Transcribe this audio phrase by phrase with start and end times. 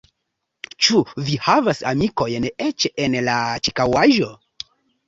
[0.85, 4.37] Ĉu vi havas amikojn eĉ en la ĉirkaŭaĵo?